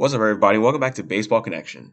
What's 0.00 0.14
up, 0.14 0.22
everybody? 0.22 0.56
Welcome 0.56 0.80
back 0.80 0.94
to 0.94 1.02
Baseball 1.02 1.42
Connection. 1.42 1.92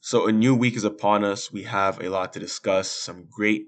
So, 0.00 0.26
a 0.26 0.32
new 0.32 0.54
week 0.54 0.74
is 0.74 0.84
upon 0.84 1.22
us. 1.22 1.52
We 1.52 1.64
have 1.64 2.00
a 2.00 2.08
lot 2.08 2.32
to 2.32 2.40
discuss, 2.40 2.90
some 2.90 3.26
great 3.30 3.66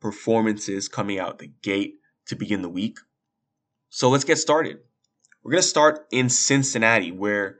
performances 0.00 0.88
coming 0.88 1.18
out 1.18 1.38
the 1.38 1.52
gate 1.62 1.96
to 2.28 2.36
begin 2.36 2.62
the 2.62 2.70
week. 2.70 2.96
So, 3.90 4.08
let's 4.08 4.24
get 4.24 4.38
started. 4.38 4.78
We're 5.42 5.50
going 5.50 5.62
to 5.62 5.68
start 5.68 6.06
in 6.10 6.30
Cincinnati, 6.30 7.12
where 7.12 7.58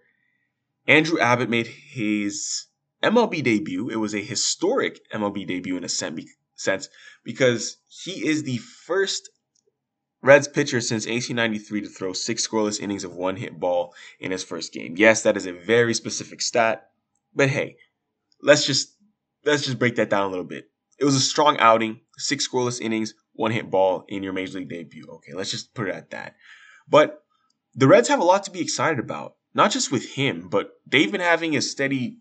Andrew 0.87 1.21
Abbott 1.21 1.51
made 1.51 1.67
his 1.67 2.69
MLB 3.03 3.43
debut. 3.43 3.91
It 3.91 3.97
was 3.97 4.15
a 4.15 4.23
historic 4.23 5.01
MLB 5.13 5.47
debut 5.47 5.77
in 5.77 5.85
a 5.85 5.89
sense 5.91 6.89
because 7.25 7.77
he 7.89 8.27
is 8.27 8.45
the 8.45 8.57
first 8.57 9.29
Reds 10.23 10.49
pitcher 10.49 10.81
since 10.81 11.07
1893 11.07 11.83
to 11.83 11.89
throw 11.89 12.13
six 12.13 12.47
scoreless 12.47 12.81
innings 12.81 13.05
of 13.05 13.15
one 13.15 13.37
hit 13.37 13.61
ball 13.61 13.95
in 14.19 14.33
his 14.33 14.43
first 14.43 14.73
game. 14.73 14.95
Yes, 14.97 15.23
that 15.23 15.37
is 15.37 15.47
a 15.47 15.53
very 15.53 15.95
specific 15.95 16.41
stat, 16.43 16.89
but 17.35 17.49
hey, 17.49 17.77
let's 18.43 18.67
just 18.67 18.97
let's 19.45 19.65
just 19.65 19.79
break 19.79 19.97
that 19.97 20.11
down 20.11 20.25
a 20.25 20.29
little 20.29 20.45
bit. 20.45 20.71
It 20.99 21.05
was 21.05 21.15
a 21.15 21.21
strong 21.21 21.59
outing, 21.59 22.01
six 22.17 22.49
scoreless 22.49 22.81
innings, 22.81 23.15
one 23.35 23.51
hit 23.51 23.71
ball 23.71 24.05
in 24.09 24.23
your 24.23 24.33
major 24.33 24.59
league 24.59 24.69
debut. 24.69 25.07
Okay, 25.07 25.35
let's 25.35 25.51
just 25.51 25.75
put 25.75 25.89
it 25.89 25.95
at 25.95 26.11
that. 26.11 26.35
But 26.89 27.23
the 27.75 27.87
Reds 27.87 28.09
have 28.09 28.21
a 28.21 28.25
lot 28.25 28.45
to 28.45 28.51
be 28.51 28.61
excited 28.61 28.99
about, 28.99 29.37
not 29.55 29.71
just 29.71 29.93
with 29.93 30.15
him, 30.15 30.49
but 30.49 30.71
they've 30.87 31.13
been 31.13 31.21
having 31.21 31.55
a 31.55 31.61
steady 31.61 32.19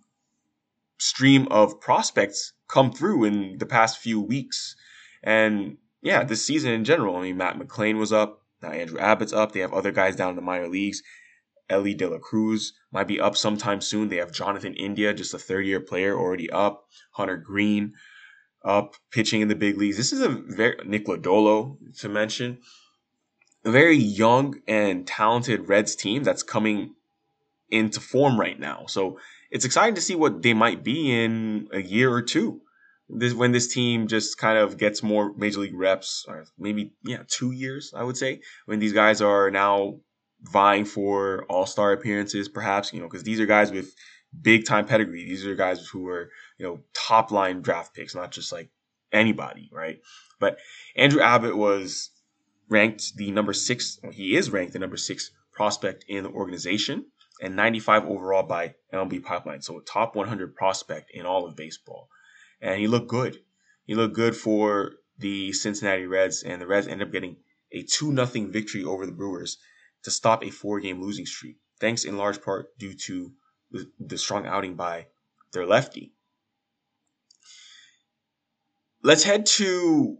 stream 0.97 1.47
of 1.49 1.79
prospects 1.79 2.53
come 2.67 2.91
through 2.91 3.23
in 3.25 3.57
the 3.57 3.65
past 3.65 3.99
few 3.99 4.19
weeks. 4.19 4.75
And 5.23 5.77
yeah, 6.05 6.23
this 6.23 6.45
season 6.45 6.71
in 6.71 6.85
general. 6.85 7.15
I 7.15 7.23
mean, 7.23 7.37
Matt 7.37 7.57
McLain 7.57 7.97
was 7.97 8.13
up. 8.13 8.43
Now 8.61 8.69
Andrew 8.69 8.99
Abbott's 8.99 9.33
up. 9.33 9.51
They 9.51 9.61
have 9.61 9.73
other 9.73 9.91
guys 9.91 10.15
down 10.15 10.29
in 10.29 10.35
the 10.35 10.41
minor 10.43 10.67
leagues. 10.67 11.01
Elly 11.67 11.95
De 11.95 12.07
La 12.07 12.19
Cruz 12.19 12.73
might 12.91 13.07
be 13.07 13.19
up 13.19 13.35
sometime 13.35 13.81
soon. 13.81 14.07
They 14.07 14.17
have 14.17 14.31
Jonathan 14.31 14.75
India, 14.75 15.15
just 15.15 15.33
a 15.33 15.39
third 15.39 15.65
year 15.65 15.79
player, 15.79 16.15
already 16.15 16.47
up. 16.51 16.85
Hunter 17.13 17.37
Greene 17.37 17.93
up, 18.63 18.93
pitching 19.11 19.41
in 19.41 19.47
the 19.47 19.55
big 19.55 19.77
leagues. 19.77 19.97
This 19.97 20.13
is 20.13 20.21
a 20.21 20.29
very 20.29 20.77
Nick 20.85 21.07
Lodolo 21.07 21.75
to 21.97 22.07
mention. 22.07 22.59
A 23.63 23.71
very 23.71 23.97
young 23.97 24.61
and 24.67 25.07
talented 25.07 25.67
Reds 25.67 25.95
team 25.95 26.21
that's 26.21 26.43
coming 26.43 26.93
into 27.71 27.99
form 27.99 28.39
right 28.39 28.59
now. 28.59 28.85
So 28.87 29.17
it's 29.49 29.65
exciting 29.65 29.95
to 29.95 30.01
see 30.01 30.13
what 30.13 30.43
they 30.43 30.53
might 30.53 30.83
be 30.83 31.11
in 31.11 31.67
a 31.73 31.81
year 31.81 32.13
or 32.13 32.21
two 32.21 32.61
this 33.09 33.33
when 33.33 33.51
this 33.51 33.67
team 33.67 34.07
just 34.07 34.37
kind 34.37 34.57
of 34.57 34.77
gets 34.77 35.03
more 35.03 35.33
major 35.35 35.59
league 35.59 35.75
reps, 35.75 36.25
or 36.27 36.45
maybe 36.57 36.93
yeah, 37.03 37.23
two 37.27 37.51
years 37.51 37.93
I 37.95 38.03
would 38.03 38.17
say, 38.17 38.41
when 38.65 38.79
these 38.79 38.93
guys 38.93 39.21
are 39.21 39.51
now 39.51 39.99
vying 40.41 40.85
for 40.85 41.45
all 41.49 41.65
star 41.65 41.91
appearances, 41.91 42.49
perhaps 42.49 42.93
you 42.93 42.99
know, 42.99 43.07
because 43.07 43.23
these 43.23 43.39
are 43.39 43.45
guys 43.45 43.71
with 43.71 43.93
big 44.41 44.65
time 44.65 44.85
pedigree. 44.85 45.25
These 45.25 45.45
are 45.45 45.55
guys 45.55 45.87
who 45.87 46.07
are 46.07 46.31
you 46.57 46.65
know 46.65 46.79
top 46.93 47.31
line 47.31 47.61
draft 47.61 47.93
picks, 47.93 48.15
not 48.15 48.31
just 48.31 48.51
like 48.51 48.69
anybody, 49.11 49.69
right? 49.71 49.99
But 50.39 50.57
Andrew 50.95 51.21
Abbott 51.21 51.55
was 51.55 52.09
ranked 52.69 53.15
the 53.17 53.31
number 53.31 53.53
six. 53.53 53.99
Well, 54.01 54.11
he 54.11 54.35
is 54.35 54.49
ranked 54.49 54.73
the 54.73 54.79
number 54.79 54.97
six 54.97 55.31
prospect 55.53 56.05
in 56.07 56.23
the 56.23 56.29
organization 56.29 57.05
and 57.41 57.55
95 57.55 58.05
overall 58.05 58.43
by 58.43 58.75
MLB 58.93 59.23
Pipeline. 59.23 59.61
So 59.61 59.77
a 59.77 59.83
top 59.83 60.15
100 60.15 60.55
prospect 60.55 61.11
in 61.13 61.25
all 61.25 61.45
of 61.45 61.55
baseball 61.55 62.09
and 62.65 62.79
he 62.79 62.87
looked 62.87 63.07
good. 63.07 63.37
He 63.85 63.93
looked 63.93 64.15
good 64.15 64.35
for 64.35 64.93
the 65.19 65.53
Cincinnati 65.53 66.07
Reds, 66.07 66.41
and 66.41 66.59
the 66.59 66.65
Reds 66.65 66.87
ended 66.87 67.07
up 67.07 67.13
getting 67.13 67.37
a 67.71 67.83
2 67.83 68.13
0 68.13 68.47
victory 68.47 68.83
over 68.83 69.05
the 69.05 69.11
Brewers 69.11 69.57
to 70.03 70.11
stop 70.11 70.43
a 70.43 70.49
four 70.49 70.79
game 70.79 70.99
losing 70.99 71.27
streak, 71.27 71.57
thanks 71.79 72.03
in 72.03 72.17
large 72.17 72.41
part 72.41 72.75
due 72.79 72.95
to 72.95 73.31
the, 73.69 73.91
the 73.99 74.17
strong 74.17 74.47
outing 74.47 74.75
by 74.75 75.05
their 75.53 75.65
lefty. 75.65 76.13
Let's 79.03 79.23
head 79.23 79.45
to 79.57 80.17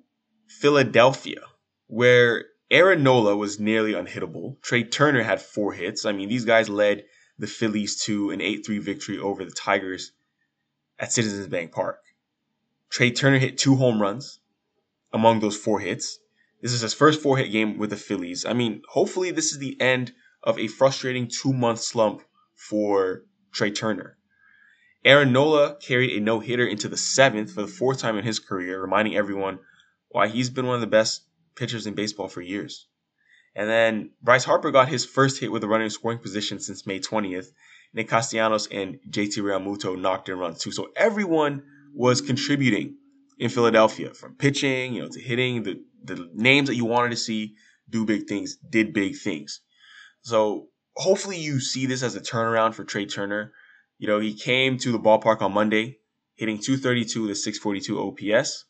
Philadelphia, 0.48 1.42
where 1.88 2.46
Aaron 2.70 3.02
Nola 3.02 3.36
was 3.36 3.60
nearly 3.60 3.94
unhittable. 3.94 4.62
Trea 4.62 4.84
Turner 4.84 5.24
had 5.24 5.42
four 5.42 5.74
hits. 5.74 6.06
I 6.06 6.12
mean, 6.12 6.30
these 6.30 6.46
guys 6.46 6.70
led 6.70 7.06
the 7.40 7.48
Phillies 7.48 8.04
to 8.04 8.30
an 8.30 8.40
8 8.40 8.64
3 8.64 8.78
victory 8.78 9.18
over 9.18 9.44
the 9.44 9.52
Tigers 9.52 10.12
at 11.00 11.12
Citizens 11.12 11.48
Bank 11.48 11.72
Park. 11.72 11.98
Trea 12.96 13.12
Turner 13.12 13.40
hit 13.40 13.58
two 13.58 13.76
home 13.76 14.02
runs 14.02 14.40
among 15.12 15.42
those 15.42 15.58
four 15.58 15.82
hits. 15.82 16.18
This 16.62 16.72
is 16.72 16.80
his 16.80 16.94
first 16.94 17.22
four 17.22 17.36
hit 17.36 17.52
game 17.52 17.78
with 17.78 17.90
the 17.90 17.98
Phillies. 17.98 18.46
I 18.46 18.54
mean, 18.54 18.84
hopefully, 18.88 19.32
this 19.32 19.52
is 19.52 19.60
the 19.60 19.76
end 19.82 20.14
of 20.42 20.58
a 20.58 20.70
frustrating 20.70 21.28
two 21.28 21.52
month 21.52 21.82
slump 21.82 22.22
for 22.56 23.24
Trea 23.52 23.72
Turner. 23.72 24.18
Aaron 25.04 25.34
Nola 25.34 25.76
carried 25.82 26.12
a 26.12 26.22
no 26.22 26.40
hitter 26.40 26.66
into 26.66 26.88
the 26.88 26.96
seventh 26.96 27.52
for 27.52 27.64
the 27.64 27.68
fourth 27.68 28.00
time 28.00 28.18
in 28.18 28.24
his 28.24 28.40
career, 28.40 28.82
reminding 28.82 29.18
everyone 29.18 29.60
why 30.08 30.30
he's 30.30 30.50
been 30.50 30.66
one 30.66 30.76
of 30.76 30.82
the 30.82 30.88
best 30.88 31.24
pitchers 31.56 31.88
in 31.88 31.96
baseball 31.96 32.30
for 32.30 32.42
years. 32.42 32.88
And 33.58 33.70
then 33.70 34.12
Bryce 34.22 34.46
Harper 34.46 34.72
got 34.72 34.88
his 34.88 35.04
first 35.04 35.42
hit 35.42 35.52
with 35.52 35.66
a 35.66 35.68
runner 35.68 35.84
in 35.84 35.90
scoring 35.90 36.20
position 36.20 36.62
since 36.62 36.88
May 36.88 37.02
20th. 37.02 37.48
Nick 37.94 38.08
Castellanos 38.08 38.68
and 38.72 39.00
JT 39.10 39.40
Realmuto 39.40 40.00
knocked 40.00 40.30
in 40.30 40.40
runs 40.40 40.60
too. 40.60 40.72
So 40.72 40.92
everyone 40.96 41.64
was 41.96 42.22
contributing 42.22 42.98
in 43.40 43.50
Philadelphia 43.50 44.14
from 44.14 44.36
pitching, 44.36 44.94
you 44.94 45.02
know, 45.02 45.10
to 45.10 45.20
hitting 45.20 45.64
the, 45.64 45.82
the 46.04 46.30
names 46.34 46.68
that 46.68 46.76
you 46.76 46.86
wanted 46.86 47.10
to 47.12 47.18
see 47.18 47.56
do 47.90 48.06
big 48.06 48.28
things, 48.28 48.58
did 48.58 48.94
big 48.94 49.16
things. 49.16 49.62
So 50.22 50.68
hopefully 50.96 51.38
you 51.38 51.60
see 51.60 51.86
this 51.86 52.04
as 52.04 52.16
a 52.16 52.22
turnaround 52.22 52.74
for 52.74 52.84
Trea 52.84 53.06
Turner. 53.06 53.54
You 53.98 54.08
know, 54.08 54.20
he 54.20 54.34
came 54.34 54.78
to 54.80 54.92
the 54.92 55.00
ballpark 55.00 55.42
on 55.42 55.54
Monday, 55.54 56.00
hitting 56.36 56.58
232 56.58 57.22
with 57.22 57.32
a 57.32 57.36
642 57.36 58.00
OPS. 58.00 58.66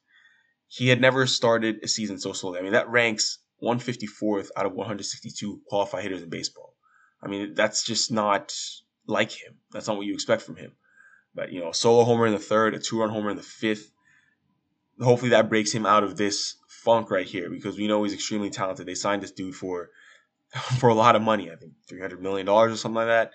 He 0.67 0.89
had 0.89 0.99
never 0.99 1.25
started 1.25 1.77
a 1.83 1.87
season 1.87 2.19
so 2.19 2.33
slowly. 2.33 2.59
I 2.59 2.63
mean, 2.63 2.73
that 2.73 2.89
ranks 2.89 3.39
154th 3.63 4.49
out 4.55 4.65
of 4.65 4.73
162 4.73 5.61
qualified 5.67 6.03
hitters 6.03 6.21
in 6.21 6.29
baseball. 6.29 6.75
I 7.23 7.27
mean, 7.27 7.53
that's 7.53 7.83
just 7.83 8.11
not 8.11 8.53
like 9.07 9.31
him. 9.31 9.55
That's 9.71 9.87
not 9.87 9.97
what 9.97 10.05
you 10.05 10.13
expect 10.13 10.41
from 10.41 10.57
him. 10.57 10.73
But 11.35 11.51
you 11.51 11.59
know, 11.59 11.71
solo 11.71 12.03
homer 12.03 12.25
in 12.25 12.33
the 12.33 12.39
third, 12.39 12.73
a 12.73 12.79
two 12.79 12.99
run 13.01 13.09
homer 13.09 13.29
in 13.29 13.37
the 13.37 13.43
fifth. 13.43 13.91
Hopefully 15.01 15.31
that 15.31 15.49
breaks 15.49 15.73
him 15.73 15.85
out 15.85 16.03
of 16.03 16.15
this 16.15 16.55
funk 16.69 17.11
right 17.11 17.25
here 17.25 17.49
because 17.49 17.77
we 17.77 17.87
know 17.87 18.03
he's 18.03 18.13
extremely 18.13 18.49
talented. 18.49 18.85
They 18.85 18.95
signed 18.95 19.21
this 19.21 19.31
dude 19.31 19.55
for 19.55 19.89
for 20.79 20.89
a 20.89 20.93
lot 20.93 21.15
of 21.15 21.21
money, 21.21 21.51
I 21.51 21.55
think 21.55 21.73
three 21.87 21.99
hundred 21.99 22.21
million 22.21 22.45
dollars 22.45 22.73
or 22.73 22.77
something 22.77 22.95
like 22.95 23.07
that, 23.07 23.31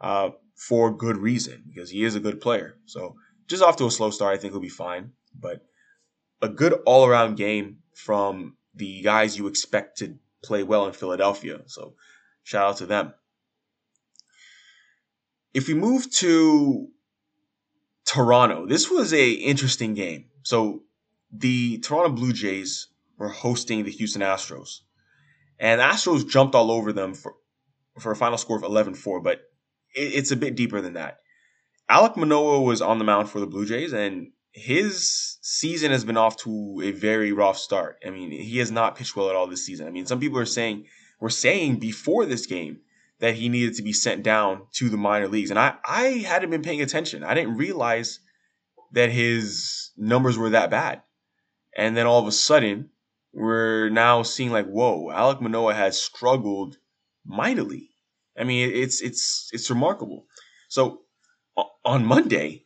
uh, 0.00 0.30
for 0.54 0.94
good 0.94 1.16
reason 1.16 1.64
because 1.66 1.90
he 1.90 2.04
is 2.04 2.14
a 2.14 2.20
good 2.20 2.40
player. 2.40 2.76
So 2.84 3.16
just 3.46 3.62
off 3.62 3.76
to 3.76 3.86
a 3.86 3.90
slow 3.90 4.10
start, 4.10 4.34
I 4.34 4.38
think 4.38 4.52
he'll 4.52 4.60
be 4.60 4.68
fine. 4.68 5.12
But 5.38 5.64
a 6.42 6.48
good 6.48 6.74
all 6.84 7.06
around 7.06 7.36
game 7.36 7.78
from 7.94 8.56
the 8.74 9.00
guys 9.02 9.38
you 9.38 9.46
expect 9.46 9.98
to 9.98 10.16
play 10.42 10.62
well 10.62 10.86
in 10.86 10.92
Philadelphia. 10.92 11.60
So 11.66 11.94
shout 12.42 12.70
out 12.70 12.76
to 12.78 12.86
them. 12.86 13.14
If 15.54 15.66
we 15.66 15.74
move 15.74 16.10
to 16.16 16.88
Toronto. 18.08 18.66
This 18.66 18.90
was 18.90 19.12
a 19.12 19.32
interesting 19.32 19.92
game. 19.92 20.26
So 20.42 20.82
the 21.30 21.78
Toronto 21.78 22.10
Blue 22.10 22.32
Jays 22.32 22.88
were 23.18 23.28
hosting 23.28 23.84
the 23.84 23.90
Houston 23.90 24.22
Astros. 24.22 24.80
And 25.60 25.80
Astros 25.80 26.26
jumped 26.26 26.54
all 26.54 26.70
over 26.70 26.92
them 26.92 27.12
for, 27.12 27.34
for 27.98 28.10
a 28.10 28.16
final 28.16 28.38
score 28.38 28.56
of 28.56 28.62
11-4, 28.62 29.22
but 29.22 29.42
it, 29.94 30.14
it's 30.14 30.30
a 30.30 30.36
bit 30.36 30.56
deeper 30.56 30.80
than 30.80 30.94
that. 30.94 31.18
Alek 31.90 32.16
Manoah 32.16 32.62
was 32.62 32.80
on 32.80 32.98
the 32.98 33.04
mound 33.04 33.28
for 33.28 33.40
the 33.40 33.46
Blue 33.46 33.66
Jays, 33.66 33.92
and 33.92 34.28
his 34.52 35.38
season 35.42 35.90
has 35.90 36.04
been 36.04 36.16
off 36.16 36.36
to 36.38 36.80
a 36.82 36.92
very 36.92 37.32
rough 37.32 37.58
start. 37.58 37.98
I 38.06 38.10
mean, 38.10 38.30
he 38.30 38.58
has 38.58 38.70
not 38.70 38.96
pitched 38.96 39.16
well 39.16 39.28
at 39.28 39.36
all 39.36 39.46
this 39.46 39.66
season. 39.66 39.86
I 39.86 39.90
mean, 39.90 40.06
some 40.06 40.20
people 40.20 40.38
are 40.38 40.46
saying, 40.46 40.86
were 41.20 41.28
saying 41.28 41.78
before 41.78 42.24
this 42.24 42.46
game 42.46 42.78
that 43.20 43.34
he 43.34 43.48
needed 43.48 43.74
to 43.74 43.82
be 43.82 43.92
sent 43.92 44.22
down 44.22 44.62
to 44.74 44.88
the 44.88 44.96
minor 44.96 45.28
leagues. 45.28 45.50
And 45.50 45.58
I, 45.58 45.74
I 45.84 46.24
hadn't 46.26 46.50
been 46.50 46.62
paying 46.62 46.82
attention. 46.82 47.24
I 47.24 47.34
didn't 47.34 47.56
realize 47.56 48.20
that 48.92 49.10
his 49.10 49.90
numbers 49.96 50.38
were 50.38 50.50
that 50.50 50.70
bad. 50.70 51.02
And 51.76 51.96
then 51.96 52.06
all 52.06 52.20
of 52.20 52.26
a 52.26 52.32
sudden, 52.32 52.90
we're 53.32 53.88
now 53.88 54.22
seeing 54.22 54.50
like, 54.50 54.66
whoa, 54.66 55.08
Alek 55.12 55.40
Manoah 55.40 55.74
has 55.74 56.00
struggled 56.00 56.76
mightily. 57.24 57.90
I 58.38 58.44
mean, 58.44 58.70
it's 58.72 59.02
it's 59.02 59.50
it's 59.52 59.68
remarkable. 59.68 60.26
So 60.68 61.02
on 61.84 62.06
Monday, 62.06 62.64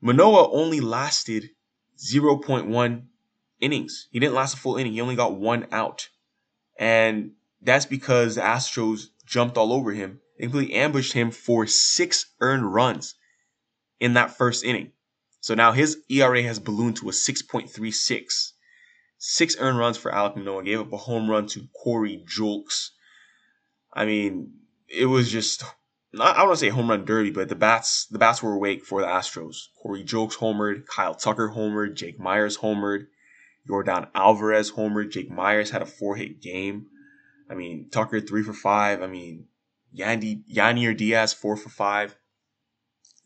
Manoah 0.00 0.50
only 0.52 0.80
lasted 0.80 1.50
0.1 1.98 3.02
innings. 3.60 4.08
He 4.10 4.20
didn't 4.20 4.34
last 4.34 4.54
a 4.54 4.56
full 4.56 4.76
inning. 4.76 4.92
He 4.92 5.00
only 5.00 5.16
got 5.16 5.34
one 5.34 5.66
out. 5.72 6.08
And 6.78 7.32
that's 7.60 7.86
because 7.86 8.36
the 8.36 8.40
Astros 8.40 9.06
jumped 9.30 9.56
all 9.56 9.72
over 9.72 9.92
him 9.92 10.20
and 10.38 10.50
completely 10.50 10.74
ambushed 10.74 11.12
him 11.12 11.30
for 11.30 11.66
six 11.66 12.26
earned 12.40 12.74
runs 12.74 13.14
in 14.00 14.14
that 14.14 14.36
first 14.36 14.64
inning. 14.64 14.90
So 15.40 15.54
now 15.54 15.72
his 15.72 15.98
ERA 16.10 16.42
has 16.42 16.58
ballooned 16.58 16.96
to 16.96 17.08
a 17.08 17.12
6.36. 17.12 18.50
Six 19.18 19.56
earned 19.58 19.78
runs 19.78 19.96
for 19.96 20.10
Alek 20.10 20.36
Manoah. 20.36 20.64
Gave 20.64 20.80
up 20.80 20.92
a 20.92 20.96
home 20.96 21.30
run 21.30 21.46
to 21.48 21.68
Corey 21.82 22.24
Julks. 22.26 22.88
I 23.92 24.04
mean, 24.04 24.52
it 24.88 25.06
was 25.06 25.30
just 25.30 25.62
I 26.18 26.32
don't 26.38 26.48
want 26.48 26.58
to 26.58 26.66
say 26.66 26.70
home 26.70 26.90
run 26.90 27.04
derby, 27.04 27.30
but 27.30 27.48
the 27.48 27.54
bats 27.54 28.06
the 28.10 28.18
bats 28.18 28.42
were 28.42 28.52
awake 28.52 28.84
for 28.84 29.00
the 29.00 29.06
Astros. 29.06 29.68
Corey 29.80 30.02
Julks 30.02 30.36
homered, 30.36 30.86
Kyle 30.86 31.14
Tucker 31.14 31.52
homered, 31.54 31.94
Jake 31.94 32.18
Meyers 32.18 32.58
homered, 32.58 33.06
Yordan 33.68 34.08
Alvarez 34.14 34.72
homered, 34.72 35.10
Jake 35.10 35.30
Meyers 35.30 35.70
had 35.70 35.82
a 35.82 35.86
four 35.86 36.16
hit 36.16 36.42
game. 36.42 36.86
I 37.50 37.54
mean, 37.54 37.88
Tucker 37.90 38.20
three 38.20 38.42
for 38.42 38.52
five. 38.52 39.02
I 39.02 39.08
mean, 39.08 39.46
Yandy 39.96 40.42
Yainer 40.48 40.96
Diaz 40.96 41.32
four 41.32 41.56
for 41.56 41.68
five. 41.68 42.16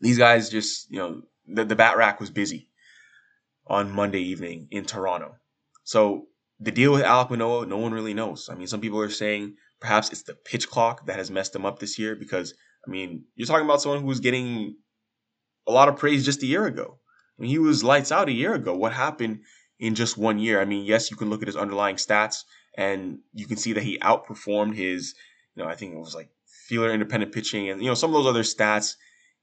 These 0.01 0.17
guys 0.17 0.49
just 0.49 0.89
you 0.91 0.97
know 0.97 1.21
the 1.47 1.63
the 1.63 1.75
bat 1.75 1.97
rack 1.97 2.19
was 2.19 2.31
busy 2.31 2.69
on 3.67 3.91
Monday 3.91 4.21
evening 4.21 4.67
in 4.71 4.85
Toronto. 4.85 5.35
So 5.83 6.27
the 6.59 6.71
deal 6.71 6.91
with 6.91 7.03
Alek 7.03 7.29
Manoah, 7.29 7.65
no 7.65 7.77
one 7.77 7.93
really 7.93 8.13
knows. 8.13 8.49
I 8.51 8.55
mean, 8.55 8.67
some 8.67 8.81
people 8.81 8.99
are 8.99 9.09
saying 9.09 9.55
perhaps 9.79 10.11
it's 10.11 10.23
the 10.23 10.33
pitch 10.33 10.69
clock 10.69 11.05
that 11.05 11.17
has 11.17 11.29
messed 11.29 11.55
him 11.55 11.65
up 11.65 11.79
this 11.79 11.99
year 11.99 12.15
because 12.15 12.53
I 12.87 12.89
mean, 12.89 13.25
you're 13.35 13.47
talking 13.47 13.65
about 13.65 13.81
someone 13.81 14.01
who 14.01 14.07
was 14.07 14.19
getting 14.19 14.75
a 15.67 15.71
lot 15.71 15.89
of 15.89 15.97
praise 15.97 16.25
just 16.25 16.43
a 16.43 16.47
year 16.47 16.65
ago. 16.65 16.99
I 17.37 17.41
mean, 17.41 17.51
he 17.51 17.59
was 17.59 17.83
lights 17.83 18.11
out 18.11 18.29
a 18.29 18.33
year 18.33 18.53
ago. 18.53 18.75
What 18.75 18.93
happened 18.93 19.41
in 19.79 19.95
just 19.95 20.17
one 20.17 20.39
year? 20.39 20.61
I 20.61 20.65
mean, 20.65 20.85
yes, 20.85 21.11
you 21.11 21.17
can 21.17 21.29
look 21.29 21.41
at 21.41 21.47
his 21.47 21.57
underlying 21.57 21.97
stats 21.97 22.43
and 22.77 23.19
you 23.33 23.47
can 23.47 23.57
see 23.57 23.73
that 23.73 23.83
he 23.83 23.97
outperformed 23.99 24.75
his, 24.75 25.15
you 25.55 25.63
know, 25.63 25.69
I 25.69 25.75
think 25.75 25.93
it 25.93 25.99
was 25.99 26.15
like 26.15 26.29
feeler 26.67 26.91
independent 26.91 27.31
pitching 27.31 27.69
and, 27.69 27.81
you 27.81 27.87
know, 27.87 27.93
some 27.93 28.09
of 28.09 28.15
those 28.15 28.29
other 28.29 28.43
stats 28.43 28.95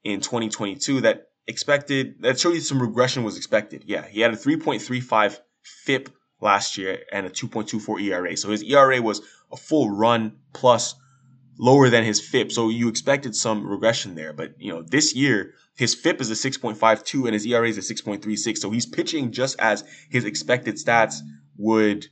in 0.03 0.19
2022 0.19 1.01
that 1.01 1.27
expected, 1.47 2.21
that 2.21 2.39
showed 2.39 2.53
you 2.53 2.61
some 2.61 2.81
regression 2.81 3.23
was 3.23 3.37
expected. 3.37 3.83
Yeah, 3.85 4.05
he 4.07 4.21
had 4.21 4.33
a 4.33 4.37
3.35 4.37 5.39
FIP 5.61 6.09
last 6.41 6.77
year 6.77 6.99
and 7.11 7.25
a 7.25 7.29
2.24 7.29 8.01
ERA. 8.01 8.37
So 8.37 8.49
his 8.49 8.63
ERA 8.63 9.01
was 9.01 9.21
a 9.51 9.57
full 9.57 9.89
run 9.89 10.37
plus 10.53 10.95
lower 11.57 11.89
than 11.89 12.03
his 12.03 12.19
FIP. 12.19 12.51
So 12.51 12.69
you 12.69 12.89
expected 12.89 13.35
some 13.35 13.65
regression 13.65 14.15
there. 14.15 14.33
But, 14.33 14.55
you 14.59 14.71
know, 14.71 14.81
this 14.81 15.15
year, 15.15 15.53
his 15.75 15.95
FIP 15.95 16.21
is 16.21 16.29
a 16.29 16.49
6.52 16.49 17.25
and 17.25 17.33
his 17.33 17.45
ERA 17.45 17.67
is 17.67 17.77
a 17.77 17.93
6.36. 17.93 18.57
So 18.57 18.71
he's 18.71 18.85
pitching 18.85 19.31
just 19.31 19.59
as 19.59 19.83
his 20.09 20.25
expected 20.25 20.75
stats 20.75 21.15
would, 21.57 22.07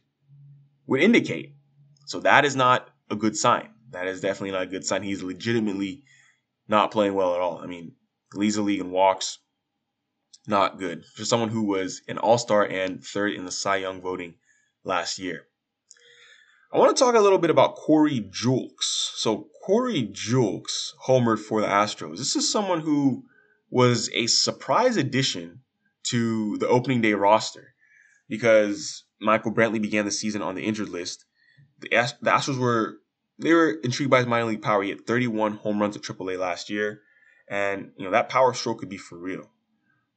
would 0.92 1.02
indicate. 1.02 1.56
So 2.06 2.20
that 2.20 2.44
is 2.44 2.58
not 2.58 2.90
a 3.10 3.16
good 3.16 3.38
sign. 3.38 3.70
That 3.92 4.08
is 4.08 4.20
definitely 4.20 4.52
not 4.52 4.64
a 4.64 4.68
good 4.68 4.86
sign. 4.86 5.04
He's 5.04 5.24
legitimately 5.24 6.04
not 6.68 6.92
playing 6.92 7.14
well 7.14 7.34
at 7.34 7.40
all. 7.40 7.60
I 7.60 7.66
mean, 7.66 7.94
leads 8.34 8.56
the 8.56 8.62
league 8.62 8.82
in 8.82 8.92
walks. 8.92 9.40
Not 10.48 10.80
good. 10.80 11.06
For 11.16 11.24
someone 11.24 11.48
who 11.48 11.64
was 11.64 12.02
an 12.10 12.18
all 12.18 12.38
star 12.38 12.66
and 12.66 13.02
third 13.02 13.32
in 13.36 13.46
the 13.46 13.54
Cy 13.54 13.78
Young 13.78 14.02
voting 14.02 14.34
last 14.84 15.18
year. 15.18 15.44
I 16.74 16.78
want 16.78 16.96
to 16.96 17.02
talk 17.02 17.16
a 17.16 17.22
little 17.22 17.40
bit 17.40 17.52
about 17.52 17.76
Corey 17.76 18.20
Julks. 18.30 19.14
So 19.16 19.48
Corey 19.64 20.10
Julks 20.12 20.90
homered 21.08 21.40
for 21.40 21.62
the 21.62 21.68
Astros. 21.68 22.18
This 22.18 22.36
is 22.36 22.52
someone 22.52 22.82
who 22.82 23.24
was 23.70 24.10
a 24.14 24.28
surprise 24.28 24.98
addition 24.98 25.62
to 26.08 26.58
the 26.58 26.68
opening 26.68 27.00
day 27.00 27.14
roster 27.14 27.76
because 28.28 29.06
Michael 29.22 29.54
Brantley 29.54 29.82
began 29.82 30.06
the 30.06 30.12
season 30.12 30.42
on 30.42 30.56
the 30.56 30.64
injured 30.64 30.90
list. 30.90 31.26
The, 31.80 31.90
the 32.22 32.32
Astros 32.32 32.58
were 32.58 32.98
they 33.40 33.54
were 33.54 33.72
intrigued 33.84 34.12
by 34.12 34.20
his 34.20 34.28
minor 34.28 34.46
league 34.46 34.62
power. 34.62 34.84
He 34.84 34.90
had 34.90 35.06
31 35.08 35.58
home 35.58 35.80
runs 35.80 35.96
at 35.96 36.04
AAA 36.04 36.38
last 36.38 36.70
year, 36.70 37.02
and 37.50 37.92
you 37.98 38.06
know 38.06 38.12
that 38.12 38.30
power 38.30 38.54
stroke 38.54 38.80
could 38.80 38.90
be 38.90 38.98
for 38.98 39.18
real. 39.18 39.50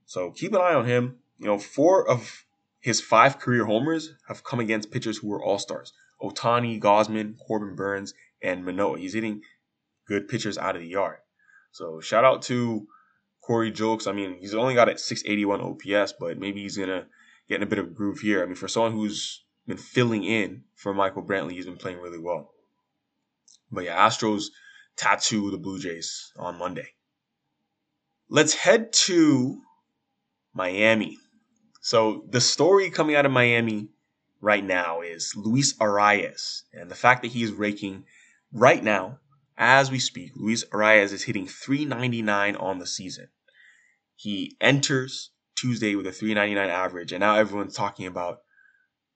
So 0.07 0.31
keep 0.31 0.53
an 0.53 0.61
eye 0.61 0.75
on 0.75 0.87
him. 0.87 1.19
You 1.39 1.47
know, 1.47 1.59
four 1.59 2.09
of 2.09 2.45
his 2.81 3.01
five 3.01 3.39
career 3.39 3.65
homers 3.65 4.15
have 4.29 4.45
come 4.45 4.61
against 4.61 4.91
pitchers 4.91 5.19
who 5.19 5.29
were 5.29 5.43
all 5.43 5.59
stars. 5.59 5.93
Ohtani, 6.23 6.81
Gausman, 6.81 7.35
Corbin 7.39 7.75
Burnes, 7.75 8.15
and 8.43 8.65
Manoah. 8.65 8.99
He's 8.99 9.15
hitting 9.15 9.43
good 10.07 10.29
pitchers 10.29 10.59
out 10.59 10.77
of 10.77 10.83
the 10.83 10.89
yard. 10.89 11.19
So 11.73 12.01
shout 12.01 12.25
out 12.25 12.43
to 12.43 12.87
Corey 13.41 13.73
Julks. 13.73 14.07
I 14.07 14.13
mean, 14.13 14.37
he's 14.39 14.55
only 14.55 14.75
got 14.75 14.89
at 14.89 15.01
681 15.01 15.61
OPS, 15.61 16.15
but 16.19 16.39
maybe 16.39 16.63
he's 16.63 16.77
gonna 16.77 17.07
get 17.49 17.57
in 17.57 17.63
a 17.63 17.67
bit 17.67 17.79
of 17.79 17.87
a 17.87 17.91
groove 17.91 18.21
here. 18.21 18.43
I 18.43 18.47
mean, 18.47 18.55
for 18.55 18.69
someone 18.69 18.93
who's 18.93 19.45
been 19.67 19.77
filling 19.77 20.25
in 20.25 20.65
for 20.75 20.95
Michael 20.95 21.23
Brantley, 21.23 21.53
he's 21.53 21.67
been 21.67 21.77
playing 21.77 21.99
really 21.99 22.19
well. 22.19 22.51
But 23.71 23.85
yeah, 23.85 24.07
Astros 24.07 24.47
tattoo 24.97 25.51
the 25.51 25.59
Blue 25.59 25.79
Jays 25.79 26.33
on 26.39 26.59
Monday. 26.59 26.89
Let's 28.29 28.55
head 28.55 28.93
to 28.93 29.61
Miami. 30.55 31.19
So 31.81 32.25
the 32.31 32.41
story 32.41 32.91
coming 32.91 33.17
out 33.17 33.27
of 33.27 33.33
Miami 33.33 33.89
right 34.41 34.65
now 34.65 35.01
is 35.01 35.35
Luis 35.37 35.75
Arraez. 35.79 36.63
And 36.73 36.91
the 36.91 36.95
fact 36.95 37.23
that 37.23 37.33
he 37.33 37.43
is 37.43 37.53
raking 37.53 38.05
right 38.53 38.83
now, 38.83 39.19
as 39.57 39.91
we 39.91 39.99
speak, 39.99 40.33
Luis 40.37 40.65
Arraez 40.67 41.13
is 41.13 41.25
hitting 41.25 41.47
399 41.47 42.57
on 42.57 42.79
the 42.79 42.87
season. 42.87 43.29
He 44.15 44.57
enters 44.61 45.31
Tuesday 45.65 45.95
with 45.95 46.07
a 46.07 46.13
399 46.13 46.69
average, 46.69 47.13
and 47.13 47.21
now 47.21 47.37
everyone's 47.37 47.75
talking 47.75 48.07
about 48.07 48.41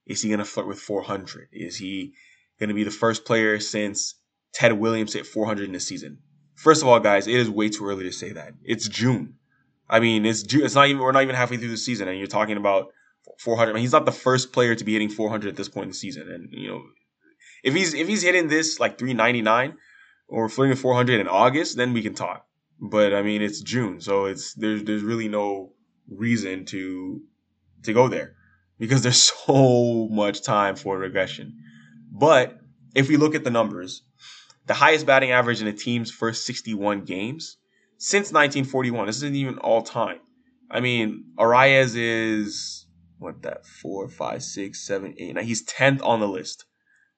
is 0.06 0.22
he 0.22 0.30
going 0.30 0.38
to 0.38 0.46
flirt 0.46 0.66
with 0.66 0.80
400? 0.80 1.48
Is 1.52 1.76
he 1.76 2.14
going 2.58 2.68
to 2.68 2.74
be 2.74 2.84
the 2.84 2.90
first 2.90 3.26
player 3.26 3.60
since 3.60 4.14
Ted 4.54 4.72
Williams 4.72 5.12
hit 5.12 5.26
400 5.26 5.64
in 5.64 5.72
the 5.72 5.80
season? 5.80 6.20
First 6.54 6.80
of 6.80 6.88
all, 6.88 7.00
guys, 7.00 7.26
it 7.26 7.34
is 7.34 7.50
way 7.50 7.68
too 7.68 7.86
early 7.86 8.04
to 8.04 8.12
say 8.12 8.32
that. 8.32 8.54
It's 8.64 8.88
June. 8.88 9.34
I 9.90 10.00
mean, 10.00 10.24
it's 10.24 10.42
June. 10.42 10.64
It's 10.64 10.74
not 10.74 10.88
even. 10.88 11.02
We're 11.02 11.12
not 11.12 11.22
even 11.22 11.34
halfway 11.34 11.58
through 11.58 11.68
the 11.68 11.76
season, 11.76 12.08
and 12.08 12.16
you're 12.16 12.26
talking 12.26 12.56
about 12.56 12.88
400. 13.40 13.70
I 13.70 13.74
mean, 13.74 13.82
he's 13.82 13.92
not 13.92 14.06
the 14.06 14.12
first 14.12 14.50
player 14.52 14.74
to 14.74 14.84
be 14.84 14.94
hitting 14.94 15.10
400 15.10 15.48
at 15.48 15.56
this 15.56 15.68
point 15.68 15.84
in 15.84 15.90
the 15.90 15.94
season. 15.94 16.30
And 16.30 16.48
you 16.50 16.68
know, 16.68 16.82
if 17.62 17.74
he's 17.74 17.92
if 17.92 18.08
he's 18.08 18.22
hitting 18.22 18.48
this 18.48 18.80
like 18.80 18.98
399 18.98 19.76
or 20.28 20.48
flirting 20.48 20.70
with 20.70 20.80
400 20.80 21.20
in 21.20 21.28
August, 21.28 21.76
then 21.76 21.92
we 21.92 22.02
can 22.02 22.14
talk. 22.14 22.46
But 22.80 23.12
I 23.12 23.22
mean, 23.22 23.42
it's 23.42 23.60
June, 23.60 24.00
so 24.00 24.24
it's 24.24 24.54
there's 24.54 24.82
there's 24.84 25.02
really 25.02 25.28
no 25.28 25.72
reason 26.10 26.64
to 26.66 27.22
to 27.84 27.92
go 27.92 28.08
there 28.08 28.34
because 28.78 29.02
there's 29.02 29.22
so 29.46 30.08
much 30.10 30.42
time 30.42 30.76
for 30.76 30.98
regression. 30.98 31.56
But 32.10 32.58
if 32.94 33.08
we 33.08 33.16
look 33.16 33.34
at 33.34 33.44
the 33.44 33.50
numbers, 33.50 34.02
the 34.66 34.74
highest 34.74 35.06
batting 35.06 35.30
average 35.30 35.60
in 35.60 35.66
a 35.66 35.72
team's 35.72 36.10
first 36.10 36.46
61 36.46 37.04
games 37.04 37.56
since 37.98 38.32
1941. 38.32 39.06
This 39.06 39.16
isn't 39.16 39.34
even 39.34 39.58
all 39.58 39.82
time. 39.82 40.20
I 40.70 40.80
mean, 40.80 41.24
Arraez 41.38 41.94
is 41.96 42.86
what 43.18 43.42
that 43.42 43.66
four, 43.66 44.08
five, 44.08 44.42
six, 44.42 44.86
seven, 44.86 45.14
eight. 45.18 45.34
Now 45.34 45.42
he's 45.42 45.62
tenth 45.62 46.02
on 46.02 46.20
the 46.20 46.28
list. 46.28 46.64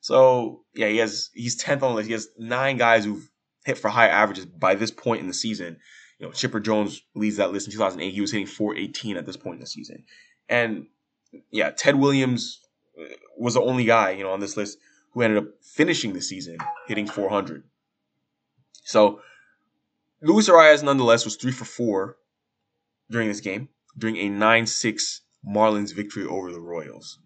So 0.00 0.62
yeah, 0.74 0.88
he 0.88 0.98
has 0.98 1.30
he's 1.34 1.56
tenth 1.56 1.82
on 1.82 1.90
the 1.90 1.96
list. 1.96 2.06
He 2.06 2.12
has 2.12 2.28
nine 2.38 2.76
guys 2.76 3.04
who've 3.04 3.28
hit 3.64 3.78
for 3.78 3.88
high 3.88 4.08
averages 4.08 4.46
by 4.46 4.74
this 4.74 4.90
point 4.90 5.20
in 5.20 5.26
the 5.26 5.34
season. 5.34 5.76
You 6.20 6.26
know, 6.26 6.32
Chipper 6.32 6.60
Jones 6.60 7.02
leads 7.14 7.36
that 7.36 7.50
list 7.50 7.66
in 7.66 7.72
2008. 7.72 8.12
He 8.12 8.20
was 8.20 8.30
hitting 8.30 8.46
418 8.46 9.16
at 9.16 9.24
this 9.24 9.38
point 9.38 9.54
in 9.54 9.60
the 9.60 9.66
season, 9.66 10.04
and 10.48 10.86
yeah, 11.50 11.70
Ted 11.70 11.96
Williams 11.96 12.60
uh, 13.00 13.04
was 13.38 13.54
the 13.54 13.62
only 13.62 13.84
guy 13.84 14.10
you 14.10 14.22
know 14.22 14.30
on 14.30 14.40
this 14.40 14.56
list 14.56 14.78
who 15.12 15.22
ended 15.22 15.42
up 15.42 15.48
finishing 15.62 16.12
the 16.12 16.20
season 16.20 16.58
hitting 16.86 17.06
400. 17.06 17.64
So 18.84 19.22
Luis 20.22 20.48
Arraez 20.48 20.82
nonetheless 20.82 21.24
was 21.24 21.36
three 21.36 21.52
for 21.52 21.64
four 21.64 22.16
during 23.10 23.28
this 23.28 23.40
game, 23.40 23.68
during 23.96 24.16
a 24.16 24.28
9-6 24.28 25.20
Marlins 25.46 25.94
victory 25.94 26.24
over 26.24 26.52
the 26.52 26.60
Royals. 26.60 27.18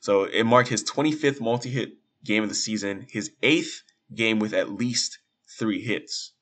So 0.00 0.24
it 0.24 0.44
marked 0.44 0.70
his 0.70 0.82
25th 0.82 1.40
multi 1.40 1.70
hit 1.70 1.92
game 2.24 2.42
of 2.42 2.48
the 2.48 2.54
season, 2.54 3.06
his 3.10 3.30
eighth 3.42 3.82
game 4.14 4.38
with 4.38 4.54
at 4.54 4.70
least 4.72 5.18
three 5.58 5.82
hits. 5.82 6.32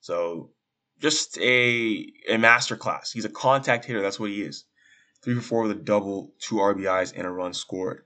So 0.00 0.50
just 1.00 1.38
a, 1.38 2.12
a 2.28 2.36
masterclass. 2.36 3.12
He's 3.12 3.24
a 3.24 3.30
contact 3.30 3.84
hitter. 3.84 4.02
That's 4.02 4.20
what 4.20 4.30
he 4.30 4.42
is. 4.42 4.64
Three 5.22 5.34
for 5.34 5.40
four 5.40 5.62
with 5.62 5.72
a 5.72 5.80
double, 5.80 6.32
two 6.38 6.56
RBIs, 6.56 7.12
and 7.16 7.26
a 7.26 7.30
run 7.30 7.52
scored. 7.52 8.04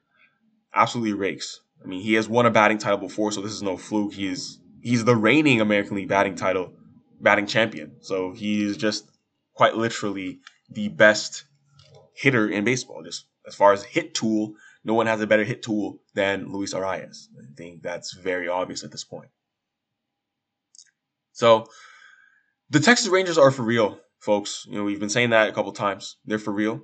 Absolutely 0.74 1.12
rakes. 1.12 1.60
I 1.82 1.86
mean, 1.86 2.00
he 2.00 2.14
has 2.14 2.28
won 2.28 2.46
a 2.46 2.50
batting 2.50 2.78
title 2.78 2.98
before, 2.98 3.30
so 3.30 3.40
this 3.40 3.52
is 3.52 3.62
no 3.62 3.76
fluke. 3.76 4.14
He 4.14 4.26
is 4.26 4.58
he's 4.80 5.04
the 5.04 5.16
reigning 5.16 5.60
American 5.60 5.96
League 5.96 6.08
batting 6.08 6.34
title, 6.34 6.72
batting 7.20 7.46
champion. 7.46 7.96
So 8.00 8.32
he 8.32 8.64
is 8.64 8.76
just 8.76 9.10
quite 9.54 9.76
literally 9.76 10.40
the 10.70 10.88
best 10.88 11.44
hitter 12.14 12.48
in 12.48 12.64
baseball. 12.64 13.02
Just 13.02 13.26
as 13.46 13.54
far 13.54 13.72
as 13.72 13.84
hit 13.84 14.14
tool, 14.14 14.54
no 14.84 14.94
one 14.94 15.06
has 15.06 15.20
a 15.20 15.26
better 15.26 15.44
hit 15.44 15.62
tool 15.62 16.00
than 16.14 16.50
Luis 16.52 16.74
Arraez. 16.74 17.28
I 17.38 17.54
think 17.56 17.82
that's 17.82 18.12
very 18.14 18.48
obvious 18.48 18.82
at 18.82 18.90
this 18.90 19.04
point. 19.04 19.30
So 21.32 21.66
the 22.74 22.80
Texas 22.80 23.06
Rangers 23.06 23.38
are 23.38 23.52
for 23.52 23.62
real, 23.62 24.00
folks. 24.18 24.66
You 24.68 24.76
know, 24.76 24.84
we've 24.84 24.98
been 24.98 25.08
saying 25.08 25.30
that 25.30 25.48
a 25.48 25.52
couple 25.52 25.70
times. 25.70 26.16
They're 26.24 26.40
for 26.40 26.52
real. 26.52 26.82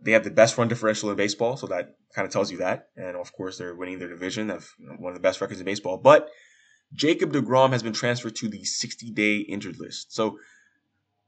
They 0.00 0.12
have 0.12 0.24
the 0.24 0.30
best 0.30 0.56
run 0.56 0.68
differential 0.68 1.10
in 1.10 1.16
baseball, 1.16 1.58
so 1.58 1.66
that 1.66 1.96
kind 2.14 2.24
of 2.24 2.32
tells 2.32 2.50
you 2.50 2.58
that. 2.58 2.88
And 2.96 3.14
of 3.14 3.30
course, 3.34 3.58
they're 3.58 3.74
winning 3.74 3.98
their 3.98 4.08
division. 4.08 4.48
Have 4.48 4.66
one 4.98 5.12
of 5.12 5.14
the 5.14 5.22
best 5.22 5.42
records 5.42 5.60
in 5.60 5.66
baseball. 5.66 5.98
But 5.98 6.30
Jacob 6.94 7.34
DeGrom 7.34 7.72
has 7.72 7.82
been 7.82 7.92
transferred 7.92 8.36
to 8.36 8.48
the 8.48 8.62
60-day 8.62 9.40
injured 9.40 9.78
list. 9.78 10.14
So 10.14 10.38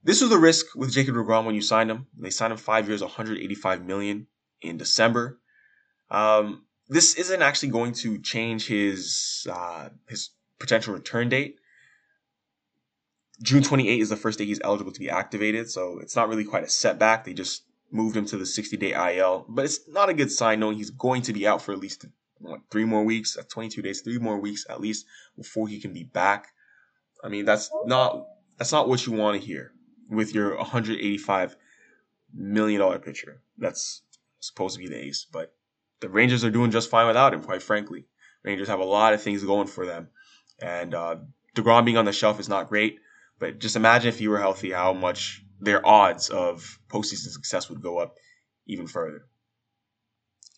this 0.03 0.23
was 0.23 0.31
the 0.31 0.39
risk 0.39 0.75
with 0.75 0.93
Jacob 0.93 1.15
DeGrom 1.15 1.45
when 1.45 1.55
you 1.55 1.61
signed 1.61 1.91
him. 1.91 2.07
They 2.19 2.31
signed 2.31 2.53
him 2.53 2.59
five 2.59 2.89
years, 2.89 3.03
185 3.03 3.85
million 3.85 4.29
in 4.63 4.79
December. 4.79 5.39
Um, 6.11 6.65
this 6.89 7.17
isn't 7.17 7.43
actually 7.43 7.69
going 7.69 7.93
to 7.95 8.19
change 8.19 8.67
his 8.67 9.47
uh, 9.51 9.91
his 10.09 10.31
potential 10.59 10.95
return 10.95 11.29
date. 11.29 11.57
June 13.43 13.63
28 13.63 14.01
is 14.01 14.11
the 14.11 14.17
first 14.17 14.39
day 14.39 14.45
he's 14.45 14.61
eligible 14.63 14.93
to 14.93 15.01
be 15.01 15.09
activated, 15.09 15.71
so 15.71 15.99
it's 16.01 16.17
not 16.17 16.29
really 16.29 16.45
quite 16.45 16.65
a 16.65 16.69
setback. 16.69 17.25
They 17.25 17.33
just 17.33 17.65
moved 17.91 18.17
him 18.17 18.27
to 18.27 18.37
the 18.37 18.47
60 18.47 18.77
day 18.77 19.17
IL, 19.17 19.47
but 19.49 19.65
it's 19.65 19.89
not 19.89 20.09
a 20.09 20.15
good 20.15 20.31
sign 20.31 20.61
knowing 20.61 20.77
he's 20.77 20.91
going 20.91 21.23
to 21.23 21.33
be 21.33 21.47
out 21.47 21.63
for 21.63 21.73
at 21.73 21.79
least 21.79 22.05
what, 22.39 22.61
three 22.71 22.85
more 22.85 23.05
weeks, 23.05 23.37
22 23.49 23.83
days, 23.83 24.01
three 24.03 24.19
more 24.19 24.39
weeks 24.39 24.65
at 24.69 24.81
least 24.81 25.07
before 25.37 25.69
he 25.69 25.81
can 25.81 25.93
be 25.93 26.05
back. 26.05 26.49
I 27.25 27.29
mean, 27.29 27.45
that's 27.45 27.71
not 27.85 28.27
that's 28.57 28.73
not 28.73 28.89
what 28.89 29.07
you 29.07 29.13
want 29.13 29.41
to 29.41 29.47
hear 29.47 29.73
with 30.09 30.35
your 30.35 30.57
185 30.57 31.57
million 32.35 32.81
dollar 32.81 32.99
pitcher. 32.99 33.43
That's 33.59 34.03
supposed 34.41 34.77
to 34.77 34.81
be 34.81 34.89
the 34.89 35.03
ace, 35.03 35.27
but 35.31 35.55
the 36.01 36.09
Rangers 36.09 36.45
are 36.45 36.51
doing 36.51 36.71
just 36.71 36.91
fine 36.91 37.07
without 37.07 37.35
him. 37.35 37.43
Quite 37.43 37.63
frankly, 37.63 38.07
Rangers 38.43 38.69
have 38.69 38.81
a 38.81 38.85
lot 38.85 39.13
of 39.13 39.23
things 39.23 39.43
going 39.45 39.67
for 39.67 39.87
them, 39.87 40.09
and 40.61 40.95
uh, 40.95 41.17
Degrom 41.55 41.85
being 41.85 41.97
on 41.97 42.05
the 42.07 42.13
shelf 42.13 42.41
is 42.41 42.49
not 42.49 42.69
great. 42.69 43.01
But 43.41 43.59
just 43.59 43.75
imagine 43.75 44.11
if 44.11 44.21
you 44.21 44.31
were 44.31 44.39
healthy, 44.39 44.71
how 44.71 44.93
much 44.93 45.43
their 45.61 45.85
odds 45.85 46.29
of 46.29 46.79
postseason 46.89 47.31
success 47.31 47.69
would 47.69 47.83
go 47.83 47.99
up 47.99 48.17
even 48.67 48.87
further. 48.87 49.27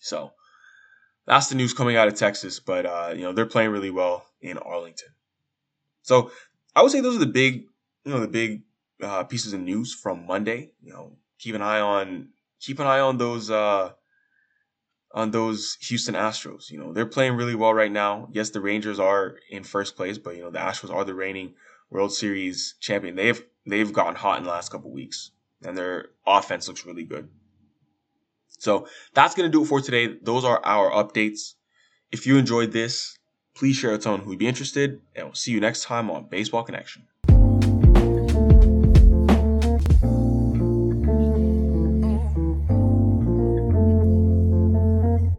So 0.00 0.32
that's 1.26 1.48
the 1.48 1.54
news 1.54 1.72
coming 1.72 1.96
out 1.96 2.08
of 2.08 2.14
Texas, 2.14 2.60
but 2.60 2.84
uh, 2.84 3.14
you 3.16 3.22
know 3.22 3.32
they're 3.32 3.46
playing 3.46 3.70
really 3.70 3.90
well 3.90 4.26
in 4.40 4.58
Arlington. 4.58 5.08
So 6.02 6.32
I 6.74 6.82
would 6.82 6.90
say 6.90 7.00
those 7.00 7.16
are 7.16 7.20
the 7.20 7.26
big, 7.26 7.64
you 8.04 8.12
know, 8.12 8.20
the 8.20 8.28
big 8.28 8.62
uh, 9.00 9.24
pieces 9.24 9.52
of 9.52 9.60
news 9.60 9.94
from 9.94 10.26
Monday. 10.26 10.72
You 10.82 10.92
know, 10.92 11.16
keep 11.38 11.54
an 11.54 11.62
eye 11.62 11.80
on 11.80 12.30
keep 12.60 12.80
an 12.80 12.86
eye 12.86 13.00
on 13.00 13.16
those 13.16 13.48
uh, 13.50 13.92
on 15.14 15.30
those 15.30 15.76
Houston 15.82 16.16
Astros. 16.16 16.70
You 16.70 16.78
know, 16.78 16.92
they're 16.92 17.06
playing 17.06 17.36
really 17.36 17.54
well 17.54 17.74
right 17.74 17.92
now. 17.92 18.28
Yes, 18.32 18.50
the 18.50 18.60
Rangers 18.60 18.98
are 18.98 19.36
in 19.50 19.62
first 19.62 19.96
place, 19.96 20.18
but 20.18 20.36
you 20.36 20.42
know 20.42 20.50
the 20.50 20.58
Astros 20.58 20.92
are 20.92 21.04
the 21.04 21.14
reigning 21.14 21.54
World 21.92 22.12
Series 22.12 22.75
champion. 22.80 23.16
They've 23.16 23.44
they've 23.66 23.92
gotten 23.92 24.14
hot 24.14 24.38
in 24.38 24.44
the 24.44 24.50
last 24.50 24.70
couple 24.70 24.90
weeks, 24.90 25.30
and 25.64 25.76
their 25.76 26.06
offense 26.26 26.66
looks 26.66 26.87
really 26.87 27.04
good. 27.04 27.28
So 28.58 28.88
that's 29.14 29.34
gonna 29.34 29.50
do 29.50 29.62
it 29.62 29.66
for 29.66 29.80
today. 29.80 30.16
Those 30.22 30.44
are 30.44 30.64
our 30.64 30.90
updates. 30.90 31.54
If 32.11 32.26
you 32.26 32.38
enjoyed 32.38 32.72
this, 32.72 33.18
please 33.54 33.76
share 33.76 33.90
it 33.90 33.94
with 33.94 34.02
someone 34.02 34.22
who 34.22 34.30
would 34.30 34.38
be 34.38 34.49
interested, 34.49 35.00
and 35.14 35.26
we'll 35.26 35.34
see 35.34 35.52
you 35.52 35.61
next 35.61 35.84
time 35.84 36.11
on 36.11 36.28
Baseball 36.28 36.62
Connection. 36.62 37.06